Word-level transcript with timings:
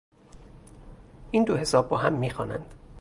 این 1.31 1.43
دو 1.43 1.57
حساب 1.57 1.89
با 1.89 1.97
هم 1.97 2.13
میخوانند. 2.13 2.75